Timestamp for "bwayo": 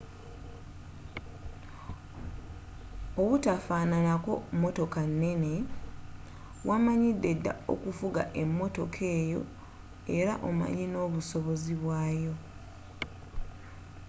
11.81-12.33